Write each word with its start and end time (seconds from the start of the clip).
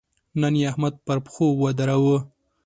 نن 0.41 0.53
يې 0.59 0.65
احمد 0.71 0.93
پر 1.05 1.17
پښو 1.25 1.47
ودراوو. 1.61 2.17